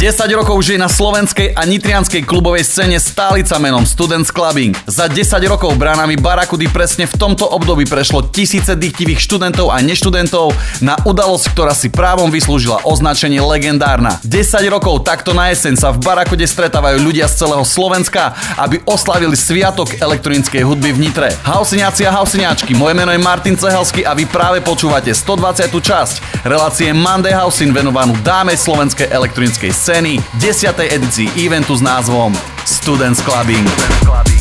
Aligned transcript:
We 0.00 0.08
are 0.08 0.12
free. 0.12 0.20
We 0.20 0.24
are 0.24 0.26
free.10 0.26 0.40
rokov 0.40 0.62
žije 0.64 0.78
na 0.80 0.88
slovenskej 0.88 1.52
a 1.52 1.68
nitrianskej 1.68 2.24
klubovej 2.24 2.64
scéne 2.64 2.96
stálica 2.96 3.60
menom 3.60 3.84
Students 3.84 4.32
Clubbing. 4.32 4.72
Za 4.88 5.12
10 5.12 5.36
rokov 5.44 5.76
bránami 5.76 6.16
Barakudy 6.16 6.72
presne 6.72 7.04
v 7.04 7.20
tomto 7.20 7.44
období 7.44 7.84
prešlo 7.84 8.24
tisíce 8.32 8.72
dýchtivých 8.72 9.20
študentov 9.20 9.68
a 9.68 9.84
neštudentov 9.84 10.56
na 10.80 10.96
udalosť, 11.04 11.52
ktorá 11.52 11.76
si 11.76 11.92
právom 11.92 12.32
vyslúžila 12.32 12.80
označenie 12.88 13.44
legendárna. 13.44 14.16
10 14.24 14.72
rokov 14.72 15.04
takto 15.04 15.36
na 15.36 15.52
jeseň 15.52 15.76
sa 15.76 15.92
v 15.92 16.00
Barakude 16.00 16.48
stretávajú 16.48 16.96
ľudia 17.04 17.28
z 17.28 17.44
celého 17.44 17.64
Slovenska, 17.68 18.32
aby 18.56 18.80
oslavili 18.88 19.36
sviatok 19.36 20.00
elektronickej 20.00 20.64
hudby 20.64 20.96
v 20.96 21.00
Nitre. 21.08 21.28
Hausiniaci 21.44 22.08
a 22.08 22.16
hausiniačky, 22.16 22.72
moje 22.72 22.96
meno 22.96 23.12
je 23.12 23.20
Martin 23.20 23.52
Cehelsky 23.52 24.08
a 24.08 24.16
vy 24.16 24.24
práve 24.24 24.64
počúvate 24.64 25.12
120. 25.12 25.68
časť 25.68 26.44
relácie 26.48 26.88
Monday 26.96 27.36
Housing 27.36 27.76
venovanú 27.76 28.16
dáme 28.24 28.56
slovenskej 28.56 29.12
elektronickej 29.12 29.72
scény 29.72 29.99
scény 30.00 30.20
10. 30.34 30.64
edícii 30.90 31.28
eventu 31.46 31.76
s 31.76 31.80
názvom 31.80 32.32
Students 32.64 33.20
Clubbing. 33.20 33.68
Students 33.68 34.00
Clubbing. 34.00 34.39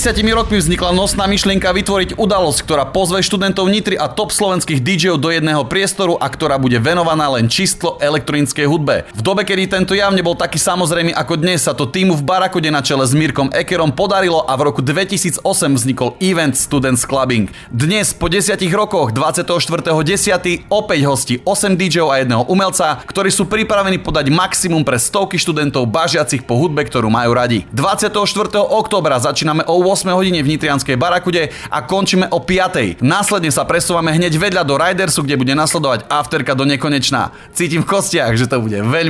Pred 0.00 0.16
desiatimi 0.16 0.32
rokmi 0.32 0.56
vznikla 0.56 0.96
nosná 0.96 1.28
myšlienka 1.28 1.76
vytvoriť 1.76 2.16
udalosť, 2.16 2.64
ktorá 2.64 2.88
pozve 2.88 3.20
študentov 3.20 3.68
Nitry 3.68 4.00
a 4.00 4.08
top 4.08 4.32
slovenských 4.32 4.80
DJov 4.80 5.20
do 5.20 5.28
jedného 5.28 5.60
priestoru 5.68 6.16
a 6.16 6.24
ktorá 6.24 6.56
bude 6.56 6.80
venovaná 6.80 7.28
len 7.28 7.52
čisto 7.52 8.00
elektronickej 8.00 8.64
hudbe. 8.64 9.04
V 9.12 9.19
dobe, 9.26 9.42
kedy 9.42 9.66
tento 9.66 9.92
jav 9.96 10.14
nebol 10.14 10.38
taký 10.38 10.56
samozrejmý 10.56 11.10
ako 11.12 11.34
dnes, 11.40 11.66
sa 11.66 11.74
to 11.74 11.88
týmu 11.88 12.14
v 12.14 12.22
Barakode 12.22 12.70
na 12.70 12.78
čele 12.78 13.02
s 13.02 13.10
Mirkom 13.10 13.50
Ekerom 13.50 13.90
podarilo 13.90 14.46
a 14.46 14.54
v 14.54 14.70
roku 14.70 14.84
2008 14.84 15.42
vznikol 15.74 16.14
event 16.22 16.54
Students 16.54 17.02
Clubbing. 17.02 17.50
Dnes 17.74 18.14
po 18.14 18.30
desiatich 18.30 18.70
rokoch 18.70 19.10
24.10. 19.10 20.70
opäť 20.70 21.00
hostí 21.10 21.34
8 21.42 21.74
DJov 21.74 22.08
a 22.14 22.22
jedného 22.22 22.46
umelca, 22.46 23.02
ktorí 23.02 23.34
sú 23.34 23.50
pripravení 23.50 23.98
podať 23.98 24.30
maximum 24.30 24.86
pre 24.86 25.00
stovky 25.00 25.42
študentov 25.42 25.90
bažiacich 25.90 26.46
po 26.46 26.54
hudbe, 26.54 26.86
ktorú 26.86 27.10
majú 27.10 27.34
radi. 27.34 27.66
24. 27.74 28.14
oktobra 28.62 29.18
začíname 29.18 29.66
o 29.66 29.82
8 29.82 30.06
hodine 30.14 30.38
v 30.38 30.54
Nitrianskej 30.54 30.94
Barakude 30.94 31.50
a 31.66 31.82
končíme 31.82 32.30
o 32.30 32.38
5. 32.38 33.02
Následne 33.02 33.50
sa 33.50 33.66
presúvame 33.66 34.14
hneď 34.14 34.38
vedľa 34.38 34.62
do 34.62 34.78
Ridersu, 34.78 35.26
kde 35.26 35.34
bude 35.34 35.54
nasledovať 35.58 36.06
afterka 36.06 36.54
do 36.54 36.62
nekonečná. 36.62 37.34
Cítim 37.50 37.82
v 37.82 37.90
kostiach, 37.90 38.38
že 38.38 38.46
to 38.46 38.62
bude 38.62 38.78
veľmi 38.78 39.09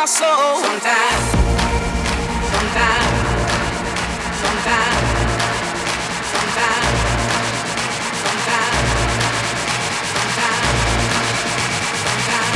soul. 0.05 0.57
Sometimes, 0.61 1.31
sometimes, 2.51 3.11
sometimes, 4.41 4.97
sometimes, 6.31 6.97
sometimes, 8.23 8.81
sometimes. 12.03 12.51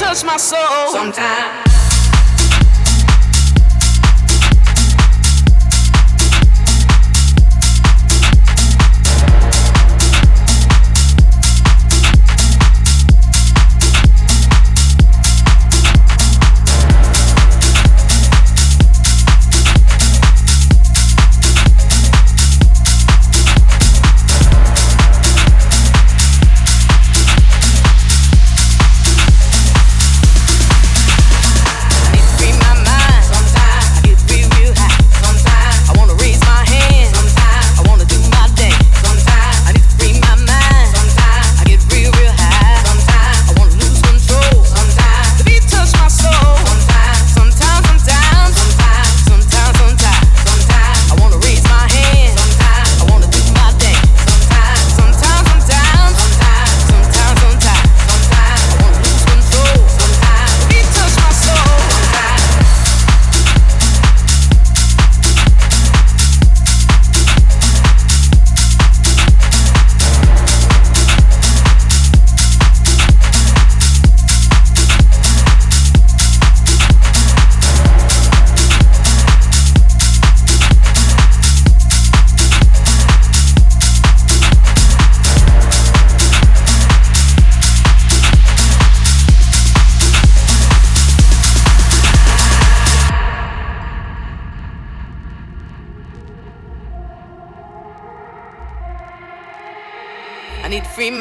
Touch 0.00 0.24
my 0.24 0.36
soul. 0.36 0.92
Sometimes. 0.92 1.59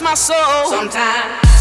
My 0.00 0.14
soul. 0.14 0.70
Sometimes. 0.70 1.51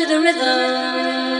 to 0.00 0.06
the 0.06 0.18
rhythm. 0.18 1.39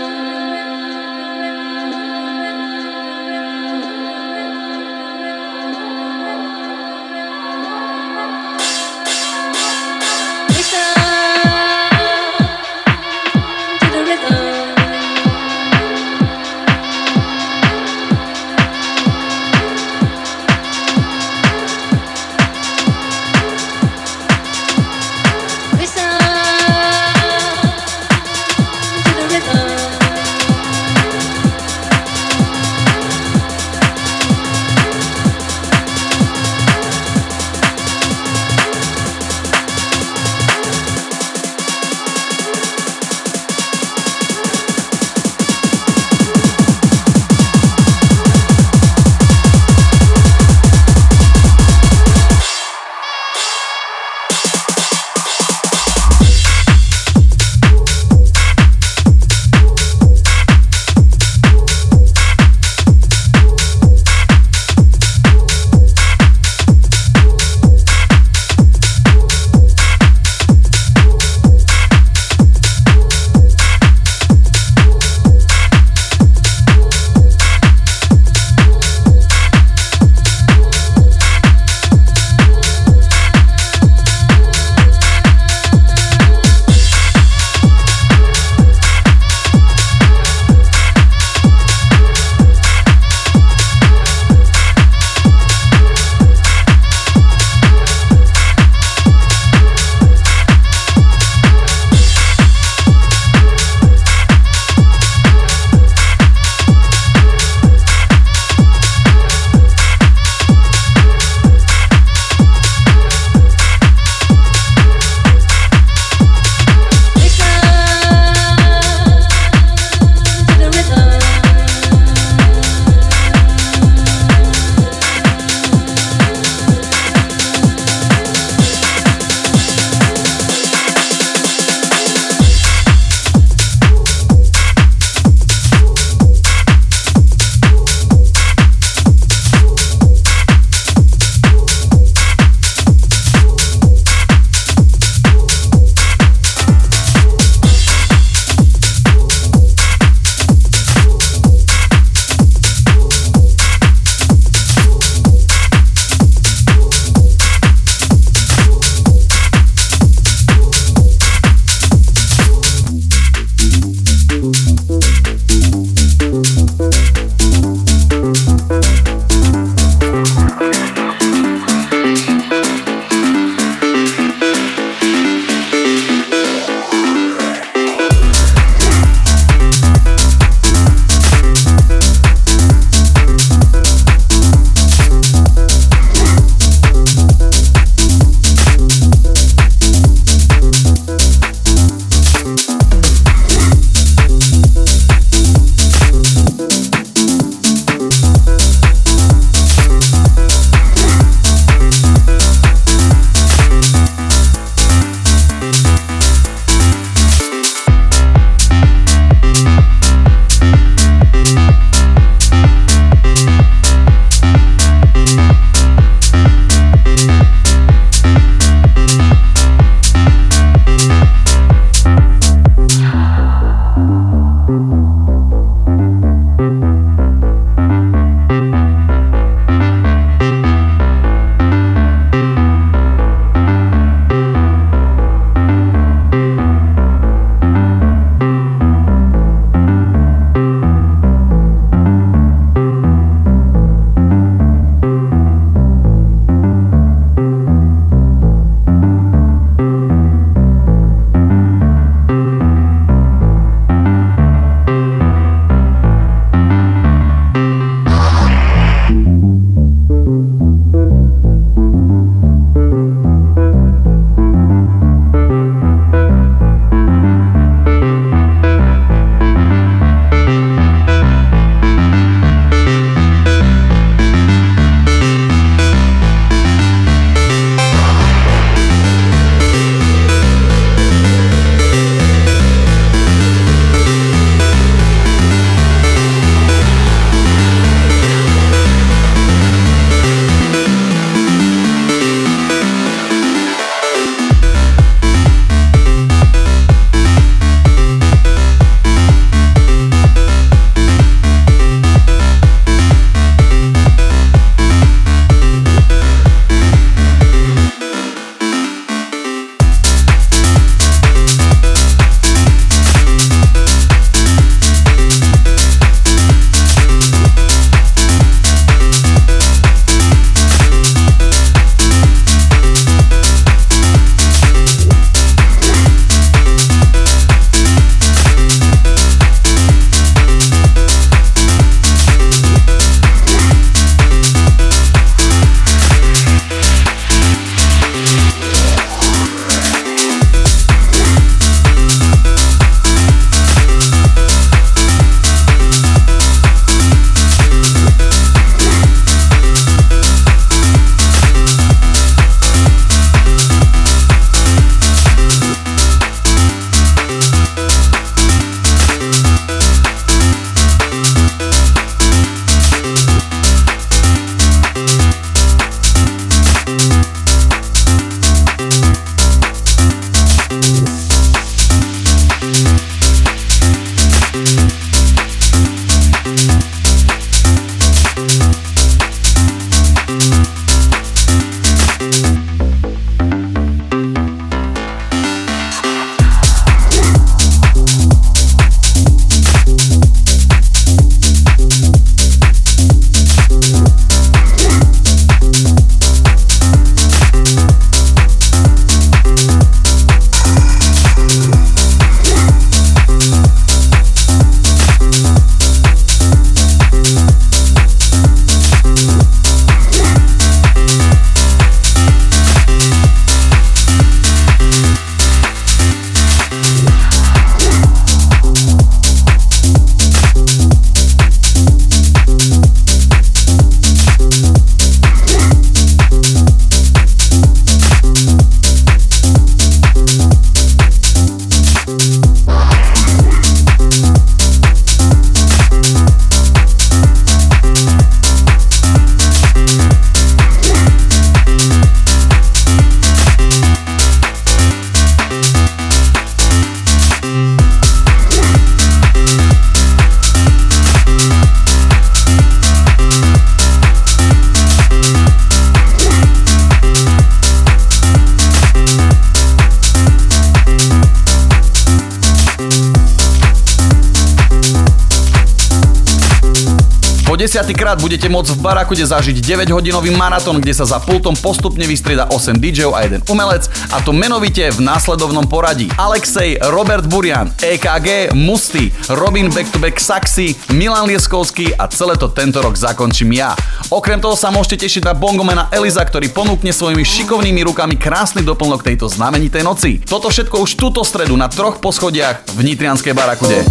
Desiatýkrát 467.61 468.17
budete 468.17 468.49
môcť 468.49 468.73
v 468.73 468.81
Barakude 468.81 469.21
zažiť 469.21 469.61
9-hodinový 469.61 470.33
maratón, 470.33 470.81
kde 470.81 470.97
sa 470.97 471.05
za 471.05 471.21
pultom 471.21 471.53
postupne 471.53 472.09
vystrieda 472.09 472.49
8 472.49 472.81
DJov 472.81 473.13
a 473.13 473.29
jeden 473.29 473.45
umelec, 473.53 473.85
a 474.09 474.25
to 474.25 474.33
menovite 474.33 474.89
v 474.89 475.01
následovnom 475.05 475.69
poradí. 475.69 476.09
Alexej, 476.17 476.81
Robert 476.89 477.29
Burian, 477.29 477.69
EKG, 477.77 478.57
Musty, 478.57 479.13
Robin 479.37 479.69
Back 479.69 479.93
to 479.93 480.01
Back 480.01 480.17
Saxy, 480.17 480.73
Milan 480.97 481.29
Lieskovský 481.29 481.93
a 482.01 482.09
celé 482.09 482.41
to 482.41 482.49
tento 482.49 482.81
rok 482.81 482.97
zakončím 482.97 483.53
ja. 483.53 483.77
Okrem 484.09 484.41
toho 484.41 484.57
sa 484.57 484.73
môžete 484.73 485.05
tešiť 485.05 485.29
na 485.29 485.37
bongomena 485.37 485.93
Eliza, 485.93 486.25
ktorý 486.25 486.49
ponúkne 486.49 486.97
svojimi 486.97 487.21
šikovnými 487.21 487.85
rukami 487.85 488.17
krásny 488.17 488.65
doplnok 488.65 489.05
tejto 489.05 489.29
znamenitej 489.29 489.85
noci. 489.85 490.25
Toto 490.25 490.49
všetko 490.49 490.81
už 490.81 490.97
túto 490.97 491.21
stredu 491.29 491.53
na 491.61 491.69
troch 491.69 492.01
poschodiach 492.01 492.73
v 492.73 492.81
Nitrianskej 492.89 493.37
Barakude. 493.37 493.85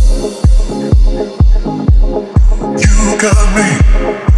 You 2.77 3.17
got 3.17 3.55
me. 3.55 4.28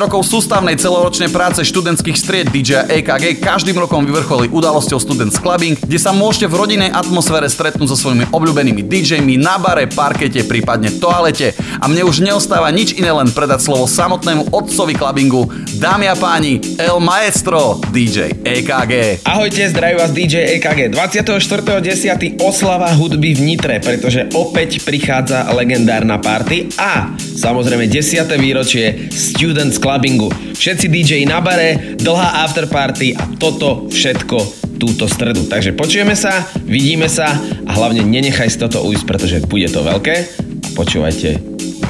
Rokov 0.00 0.26
sústavnej 0.26 0.74
celoročnej 0.74 1.30
práce 1.30 1.62
študentských 1.62 2.16
stried 2.18 2.46
DJ 2.50 2.88
EKG 2.90 3.38
každým 3.38 3.78
rokom 3.78 4.02
vyvrcholí 4.02 4.50
udalosťou 4.50 4.98
Students 4.98 5.38
Clubbing, 5.38 5.78
kde 5.78 5.98
sa 6.00 6.10
môžete 6.10 6.50
v 6.50 6.58
rodinnej 6.58 6.90
atmosfére 6.90 7.46
stretnúť 7.46 7.94
so 7.94 7.96
svojimi 7.96 8.26
obľúbenými 8.34 8.82
DJmi 8.82 9.38
na 9.38 9.60
bare, 9.62 9.86
parkete, 9.86 10.42
prípadne 10.42 10.90
toalete. 10.98 11.54
A 11.78 11.86
mne 11.86 12.02
už 12.08 12.26
neostáva 12.26 12.72
nič 12.74 12.98
iné 12.98 13.14
len 13.14 13.30
predať 13.30 13.62
slovo 13.62 13.86
samotnému 13.86 14.50
otcovi 14.50 14.98
clubbingu, 14.98 15.46
dámy 15.78 16.10
a 16.10 16.16
páni, 16.18 16.58
El 16.80 16.98
Maestro, 16.98 17.78
DJ 17.94 18.34
EKG. 18.42 19.22
Ahojte, 19.22 19.70
zdraví 19.70 19.94
vás 20.00 20.10
DJ 20.10 20.58
EKG. 20.58 20.90
24.10. 20.90 22.42
oslava 22.42 22.90
hudby 22.90 23.38
v 23.38 23.40
Nitre, 23.46 23.78
pretože 23.78 24.26
opäť 24.34 24.82
prichádza 24.82 25.46
legendárna 25.54 26.18
party 26.18 26.72
a 26.80 27.14
samozrejme 27.18 27.86
10. 27.86 28.26
výročie 28.40 29.12
Students 29.12 29.83
Clubbingu. 29.84 30.32
Všetci 30.56 30.88
DJ 30.88 31.12
na 31.28 31.44
bare, 31.44 32.00
dlhá 32.00 32.48
afterparty 32.48 33.20
a 33.20 33.28
toto 33.36 33.84
všetko 33.92 34.64
túto 34.80 35.04
stredu. 35.04 35.44
Takže 35.44 35.76
počujeme 35.76 36.16
sa, 36.16 36.40
vidíme 36.64 37.04
sa 37.04 37.28
a 37.68 37.70
hlavne 37.76 38.00
nenechaj 38.00 38.48
si 38.48 38.56
toto 38.56 38.80
ujsť, 38.80 39.04
pretože 39.04 39.44
bude 39.44 39.68
to 39.68 39.84
veľké 39.84 40.14
a 40.16 40.68
počúvajte 40.72 41.36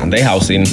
Monday 0.03 0.27
Housing. 0.27 0.67